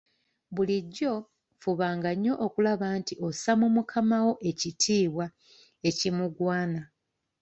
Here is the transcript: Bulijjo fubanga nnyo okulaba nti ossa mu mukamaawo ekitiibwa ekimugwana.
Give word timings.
Bulijjo 0.55 1.13
fubanga 1.61 2.09
nnyo 2.15 2.33
okulaba 2.45 2.87
nti 2.99 3.13
ossa 3.27 3.51
mu 3.59 3.67
mukamaawo 3.75 4.33
ekitiibwa 4.49 5.25
ekimugwana. 5.89 6.81